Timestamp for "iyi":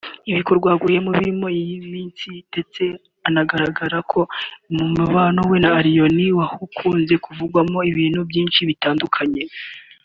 1.63-1.77